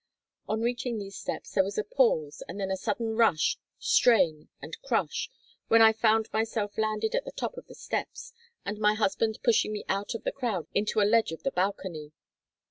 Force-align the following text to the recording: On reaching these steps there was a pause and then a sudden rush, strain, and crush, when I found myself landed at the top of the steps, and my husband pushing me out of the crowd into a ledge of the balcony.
On 0.49 0.61
reaching 0.61 0.97
these 0.97 1.15
steps 1.15 1.51
there 1.51 1.63
was 1.63 1.77
a 1.77 1.83
pause 1.83 2.41
and 2.47 2.59
then 2.59 2.71
a 2.71 2.75
sudden 2.75 3.15
rush, 3.15 3.59
strain, 3.77 4.49
and 4.59 4.75
crush, 4.81 5.29
when 5.67 5.83
I 5.83 5.93
found 5.93 6.27
myself 6.33 6.75
landed 6.75 7.13
at 7.13 7.23
the 7.23 7.31
top 7.31 7.55
of 7.55 7.67
the 7.67 7.75
steps, 7.75 8.33
and 8.65 8.79
my 8.79 8.95
husband 8.95 9.37
pushing 9.43 9.71
me 9.71 9.85
out 9.87 10.15
of 10.15 10.23
the 10.23 10.31
crowd 10.31 10.65
into 10.73 11.01
a 11.01 11.03
ledge 11.03 11.31
of 11.31 11.43
the 11.43 11.51
balcony. 11.51 12.13